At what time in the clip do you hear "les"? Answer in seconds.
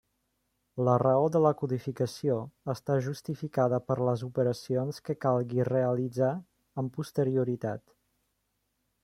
4.09-4.25